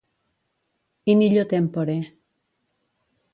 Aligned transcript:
In 1.13 1.19
illo 1.27 1.43
tempore. 1.51 1.95